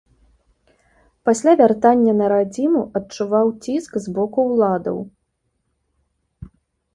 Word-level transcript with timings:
Пасля 1.29 1.53
вяртання 1.59 2.13
на 2.21 2.25
радзіму 2.33 2.81
адчуваў 3.01 3.53
ціск 3.67 3.91
з 4.07 4.15
боку 4.17 4.39
ўладаў. 4.49 4.97